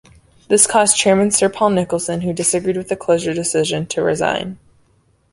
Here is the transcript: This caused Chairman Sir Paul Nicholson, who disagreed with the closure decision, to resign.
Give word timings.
This 0.47 0.65
caused 0.65 0.97
Chairman 0.97 1.29
Sir 1.29 1.47
Paul 1.47 1.69
Nicholson, 1.69 2.21
who 2.21 2.33
disagreed 2.33 2.75
with 2.75 2.87
the 2.89 2.95
closure 2.95 3.35
decision, 3.35 3.85
to 3.85 4.01
resign. 4.01 4.57